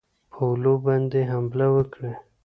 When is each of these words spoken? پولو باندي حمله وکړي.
پولو 0.35 0.73
باندي 0.85 1.21
حمله 1.31 1.67
وکړي. 1.75 2.13